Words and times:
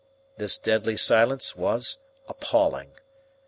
This 0.37 0.57
deadly 0.57 0.97
silence 0.97 1.55
was 1.55 1.99
appalling. 2.27 2.93